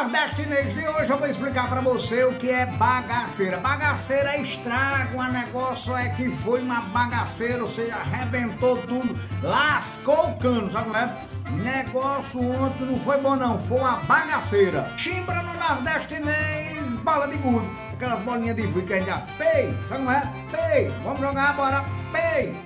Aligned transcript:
Nordestinês 0.00 0.74
de 0.74 0.88
hoje 0.88 1.10
eu 1.10 1.18
vou 1.18 1.28
explicar 1.28 1.68
pra 1.68 1.82
você 1.82 2.24
o 2.24 2.32
que 2.32 2.48
é 2.48 2.64
bagaceira. 2.64 3.58
Bagaceira 3.58 4.34
é 4.34 4.40
estrago, 4.40 5.18
o 5.18 5.24
negócio 5.24 5.94
é 5.94 6.08
que 6.08 6.30
foi 6.36 6.62
uma 6.62 6.80
bagaceira, 6.80 7.62
ou 7.62 7.68
seja, 7.68 7.96
arrebentou 7.96 8.78
tudo, 8.78 9.14
lascou 9.42 10.30
o 10.30 10.36
cano, 10.38 10.70
sabe 10.70 10.84
como 10.86 10.96
é? 10.96 11.16
Negócio 11.50 12.40
ontem 12.40 12.86
não 12.86 12.98
foi 13.00 13.18
bom 13.18 13.36
não, 13.36 13.58
foi 13.58 13.78
uma 13.78 13.96
bagaceira. 13.96 14.90
Chimbra 14.96 15.42
no 15.42 15.52
Nordestinês, 15.52 16.82
bala 17.02 17.28
de 17.28 17.36
gudo, 17.36 17.70
aquelas 17.92 18.20
bolinhas 18.20 18.56
de 18.56 18.66
fui 18.68 18.80
que 18.80 18.94
a 18.94 18.96
gente 18.96 19.06
já 19.06 19.18
pei, 19.36 19.66
sabe 19.86 19.96
como 19.98 20.10
é? 20.12 20.32
Pei, 20.50 20.88
vamos 21.04 21.20
jogar 21.20 21.50
agora, 21.50 21.84
pei. 22.10 22.56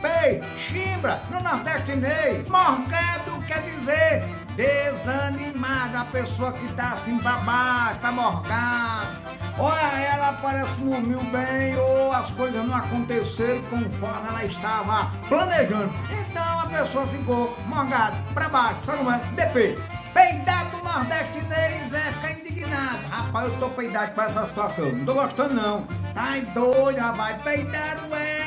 Pei, 0.00 0.42
chimbra, 0.56 1.20
no 1.30 1.40
nordestinês, 1.40 2.48
morgado 2.48 3.40
quer 3.46 3.62
dizer 3.62 4.24
desanimado, 4.56 5.96
a 5.96 6.04
pessoa 6.04 6.52
que 6.52 6.72
tá 6.74 6.92
assim 6.92 7.18
babada, 7.18 7.96
tá 7.96 8.12
morgada. 8.12 9.20
Olha, 9.58 10.00
ela 10.00 10.32
parece 10.34 10.72
que 10.74 10.84
dormiu 10.84 11.20
bem 11.24 11.76
ou 11.76 12.12
as 12.12 12.30
coisas 12.30 12.66
não 12.66 12.76
aconteceram 12.76 13.62
conforme 13.64 14.28
ela 14.28 14.44
estava 14.44 15.10
planejando. 15.28 15.92
Então 16.10 16.60
a 16.60 16.66
pessoa 16.66 17.06
ficou 17.08 17.56
morgada, 17.66 18.16
pra 18.32 18.48
baixo, 18.48 18.80
sabe 18.86 18.98
como 18.98 19.10
é? 19.10 19.18
DP. 19.36 19.78
Peidado 20.14 20.70
do 20.70 20.84
nordestinês 20.84 21.92
é 21.92 22.12
ficar 22.12 22.32
indignado. 22.32 23.06
Rapaz, 23.10 23.52
eu 23.52 23.58
tô 23.58 23.68
peidado 23.70 24.14
com 24.14 24.22
essa 24.22 24.46
situação. 24.46 24.90
Não 24.92 25.04
tô 25.04 25.14
gostando 25.14 25.54
não. 25.54 25.82
Tá 26.14 26.32
doido, 26.52 26.98
rapaz. 26.98 27.40
Peidado 27.42 28.14
é 28.14 28.39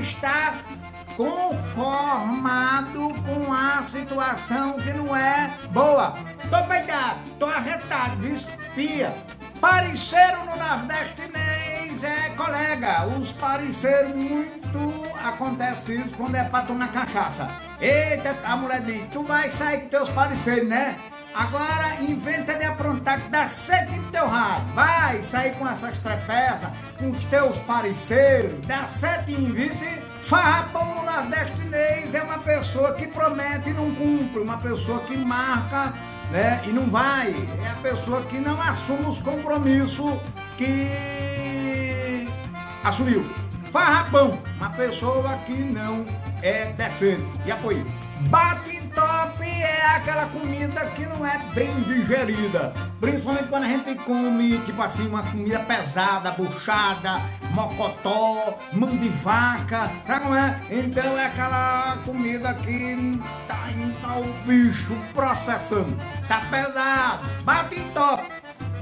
está 0.00 0.54
conformado 1.16 3.12
com 3.24 3.52
a 3.52 3.82
situação 3.84 4.74
que 4.74 4.92
não 4.92 5.16
é 5.16 5.50
boa. 5.70 6.14
Tô 6.50 6.64
peidado, 6.64 7.18
tô 7.38 7.46
arretado, 7.46 8.26
espia. 8.26 9.12
Pareceiro 9.60 10.44
no 10.44 10.56
nordestinês 10.56 12.04
é 12.04 12.30
colega. 12.36 13.06
Os 13.06 13.32
pareceros 13.32 14.14
muito 14.14 15.02
acontecidos 15.24 16.14
quando 16.16 16.36
é 16.36 16.44
pra 16.44 16.62
tomar 16.62 16.92
cachaça. 16.92 17.48
Eita, 17.80 18.36
a 18.44 18.56
mulher 18.56 18.82
diz, 18.82 19.04
tu 19.10 19.24
vai 19.24 19.50
sair 19.50 19.80
com 19.82 19.88
teus 19.88 20.08
pareceros, 20.10 20.68
né? 20.68 20.96
Agora 21.34 21.96
inventa 22.00 22.54
de 22.54 22.64
aprontar 22.64 23.20
que 23.20 23.28
dá 23.28 23.48
sete 23.48 23.92
no 23.92 24.10
teu 24.10 24.28
rádio. 24.28 24.74
Vai 24.74 25.22
sair 25.22 25.54
com 25.56 25.68
essas 25.68 25.98
trepeças, 25.98 26.70
com 26.98 27.10
os 27.10 27.24
teus 27.24 27.56
parceiros, 27.58 28.52
dá 28.66 28.86
sete 28.86 29.32
em 29.32 29.52
vice. 29.52 29.88
Farrapão 30.22 30.96
no 30.96 31.04
nordestinês 31.04 32.14
é 32.14 32.22
uma 32.22 32.38
pessoa 32.38 32.92
que 32.94 33.06
promete 33.06 33.70
e 33.70 33.72
não 33.72 33.94
cumpre, 33.94 34.40
uma 34.40 34.58
pessoa 34.58 35.00
que 35.00 35.16
marca 35.16 35.94
né, 36.30 36.60
e 36.66 36.68
não 36.68 36.90
vai. 36.90 37.34
É 37.64 37.70
a 37.70 37.76
pessoa 37.76 38.22
que 38.22 38.38
não 38.38 38.60
assume 38.60 39.06
os 39.06 39.18
compromissos 39.20 40.20
que 40.58 42.28
assumiu. 42.84 43.47
Farrapão, 43.72 44.38
uma 44.56 44.70
pessoa 44.70 45.38
que 45.46 45.52
não 45.52 46.06
é 46.42 46.72
decente. 46.72 47.24
E 47.44 47.50
apoio. 47.50 47.86
Bate 48.22 48.80
top 48.94 49.44
é 49.44 49.86
aquela 49.94 50.26
comida 50.26 50.84
que 50.86 51.06
não 51.06 51.24
é 51.24 51.38
bem 51.54 51.72
digerida. 51.82 52.72
Principalmente 53.00 53.48
quando 53.48 53.64
a 53.64 53.68
gente 53.68 53.94
come, 53.96 54.58
tipo 54.58 54.82
assim, 54.82 55.06
uma 55.06 55.22
comida 55.22 55.60
pesada, 55.60 56.32
buchada, 56.32 57.20
mocotó, 57.52 58.58
mão 58.72 58.96
de 58.96 59.08
vaca, 59.08 59.88
sabe 60.04 60.22
como 60.22 60.34
é? 60.34 60.60
Então 60.68 61.16
é 61.16 61.26
aquela 61.26 61.98
comida 62.04 62.54
que 62.54 63.20
tá, 63.46 63.68
tá 64.02 64.16
o 64.18 64.24
bicho 64.44 64.96
processando. 65.14 65.96
Tá 66.26 66.42
pesado, 66.50 67.24
bate 67.44 67.80
top 67.94 67.97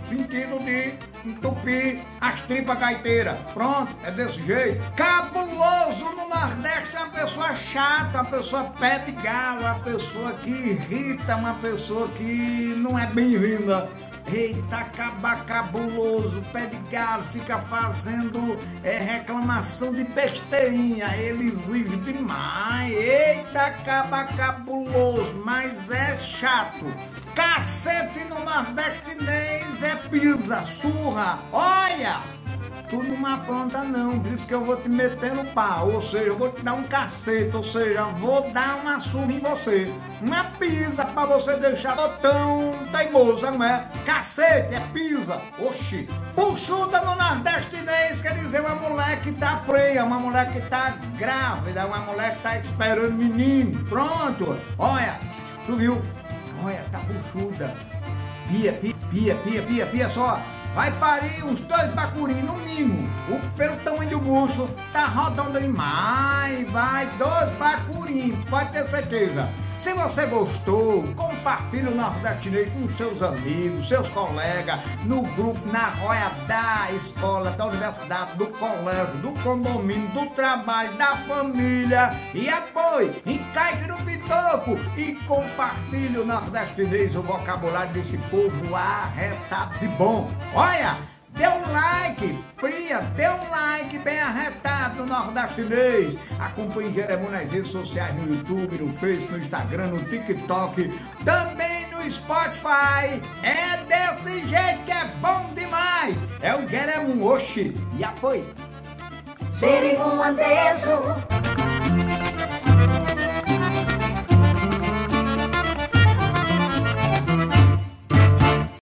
sentido 0.09 0.59
de 0.65 0.95
entupir 1.29 2.01
as 2.21 2.41
tripas 2.43 2.79
gaiteiras. 2.79 3.39
Pronto, 3.53 3.95
é 4.05 4.11
desse 4.11 4.43
jeito. 4.45 4.83
Cabuloso 4.93 6.05
no 6.17 6.29
Nordeste 6.29 6.97
é 6.97 7.01
uma 7.01 7.11
pessoa 7.11 7.55
chata, 7.55 8.21
uma 8.21 8.31
pessoa 8.31 8.65
pé 8.79 8.99
de 9.01 9.13
galo, 9.13 9.61
uma 9.61 9.75
pessoa 9.81 10.33
que 10.35 10.51
irrita, 10.51 11.37
uma 11.37 11.55
pessoa 11.55 12.09
que 12.09 12.75
não 12.77 12.99
é 12.99 13.07
bem-vinda. 13.07 13.89
Eita, 14.33 14.79
acaba 14.79 15.37
cabuloso, 15.37 16.43
pé 16.53 16.67
de 16.67 16.77
galo, 16.91 17.23
fica 17.33 17.59
fazendo 17.59 18.59
é, 18.83 18.99
reclamação 18.99 19.95
de 19.95 20.03
besteirinha, 20.03 21.17
ele 21.17 21.47
exige 21.47 21.97
demais. 21.99 22.93
Eita, 22.93 23.67
acaba 23.67 24.25
cabuloso, 24.25 25.33
mas 25.45 25.89
é 25.91 26.17
chato. 26.17 26.87
Cacete 27.37 28.25
no 28.25 28.45
nordestinês 28.45 29.29
é 29.29 29.46
pisa, 30.11 30.63
surra, 30.63 31.39
olha! 31.53 32.37
tu 32.89 33.03
não 33.03 33.27
apronta 33.27 33.83
não, 33.83 34.19
diz 34.19 34.45
que 34.45 34.55
eu 34.55 34.65
vou 34.65 34.77
te 34.77 34.89
meter 34.89 35.35
no 35.35 35.45
pau, 35.47 35.91
ou 35.91 36.03
seja, 36.03 36.27
eu 36.27 36.37
vou 36.37 36.51
te 36.51 36.63
dar 36.63 36.75
um 36.75 36.85
cacete, 36.85 37.55
ou 37.57 37.65
seja, 37.65 38.05
vou 38.05 38.49
dar 38.51 38.77
uma 38.77 39.01
surra 39.01 39.33
em 39.33 39.41
você. 39.41 39.93
Uma 40.21 40.45
pisa 40.45 41.05
pra 41.05 41.27
você 41.27 41.57
deixar 41.57 41.97
tão 42.21 42.73
teimoso, 42.93 43.51
não 43.51 43.65
é? 43.65 43.89
Cacete, 44.05 44.75
é 44.75 44.81
pisa. 44.93 45.41
Oxi. 45.59 46.09
Puxuda 46.35 47.01
no 47.01 47.17
nordestinês 47.17 48.21
quer 48.21 48.35
dizer 48.35 48.61
uma 48.61 48.75
mulher 48.75 49.21
que 49.21 49.33
tá 49.33 49.63
preia, 49.67 50.05
uma 50.05 50.19
mulher 50.19 50.53
que 50.53 50.61
tá 50.61 50.97
grávida, 51.19 51.87
uma 51.87 51.99
mulher 51.99 52.37
que 52.37 52.43
tá 52.43 52.59
esperando 52.59 53.13
menino. 53.13 53.85
Pronto. 53.85 54.57
Olha, 54.79 55.19
tu 55.67 55.77
viu? 55.77 56.01
Olha, 56.65 56.85
tá 56.93 57.01
buchuda. 57.01 57.96
Pia, 58.49 58.73
pia, 58.73 58.95
pia, 59.11 59.35
pia, 59.35 59.63
pia, 59.63 59.87
pia 59.87 60.09
só 60.09 60.41
vai 60.77 60.93
parir 60.93 61.43
uns 61.43 61.63
dois 61.63 61.91
bacurim 61.95 62.43
no 62.43 62.53
mínimo. 62.57 63.09
O, 63.31 63.57
pelo 63.57 63.77
tamanho 63.79 64.11
do 64.11 64.19
bucho, 64.19 64.69
tá 64.93 65.07
rodando 65.07 65.59
demais. 65.59 66.71
Vai, 66.71 67.07
dois 67.19 67.51
bacurim, 67.53 68.37
pode 68.51 68.73
ter 68.73 68.85
certeza. 68.91 69.49
Se 69.79 69.93
você 69.93 70.27
gostou, 70.27 71.03
compartilhe 71.15 71.89
o 71.89 71.95
Nordestinês 71.95 72.73
com 72.73 72.89
seus 72.97 73.23
amigos, 73.23 73.89
seus 73.89 74.09
colegas, 74.09 74.81
no 75.05 75.23
grupo, 75.23 75.61
na 75.71 75.89
roia 75.89 76.31
da 76.47 76.91
escola, 76.93 77.51
da 77.51 77.67
universidade, 77.67 78.37
do 78.37 78.47
colégio, 78.47 79.15
do 79.19 79.33
condomínio, 79.43 80.09
do 80.09 80.27
trabalho, 80.35 80.93
da 80.97 81.17
família. 81.17 82.11
E 82.35 82.49
apoie, 82.97 83.23
encaique 83.27 83.87
no 83.87 83.97
pitoco 83.99 84.79
e 84.97 85.15
compartilhe 85.27 86.19
o 86.19 86.25
Nordestinês, 86.25 87.15
o 87.15 87.23
vocabulário 87.23 87.93
desse 87.93 88.17
povo 88.31 88.75
arretado 88.75 89.79
de 89.79 89.89
bom. 89.89 90.31
Olha! 90.55 90.97
Dê 91.31 91.47
um 91.49 91.71
like, 91.71 92.39
Priya, 92.57 93.01
dê 93.15 93.29
um 93.29 93.51
like 93.51 93.99
bem 93.99 94.19
arretado 94.19 95.05
no 95.05 95.07
Nordestinês. 95.07 96.17
Acompanhe 96.39 96.95
Jeremu 96.95 97.31
nas 97.31 97.51
redes 97.51 97.71
sociais, 97.71 98.15
no 98.17 98.35
YouTube, 98.35 98.79
no 98.79 98.91
Facebook, 98.99 99.33
no 99.33 99.39
Instagram, 99.39 99.87
no 99.89 100.03
TikTok, 100.03 100.99
também 101.27 101.87
no 101.91 102.11
Spotify. 102.11 103.21
É 103.43 103.85
desse 103.85 104.49
jeito 104.49 104.85
que 104.87 104.93
é 104.93 105.05
bom 105.21 105.53
demais. 105.55 106.17
É 106.41 106.55
o 106.57 106.67
Jeremu, 106.67 107.27
oxi, 107.27 107.77
e 107.99 108.03
apoie. 108.03 108.43
Jeremu 109.53 110.23
Andejo. 110.23 111.56